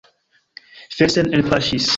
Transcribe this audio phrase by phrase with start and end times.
[0.97, 1.89] Felsen elpaŝis.